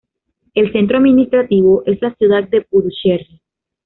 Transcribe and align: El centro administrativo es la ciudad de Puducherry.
El 0.55 0.71
centro 0.71 0.97
administrativo 0.97 1.83
es 1.85 2.01
la 2.01 2.11
ciudad 2.15 2.49
de 2.49 2.61
Puducherry. 2.61 3.39